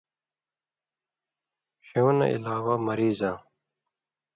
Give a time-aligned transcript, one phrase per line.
[1.85, 3.37] ݜېوں نہ علاوہ مریضاں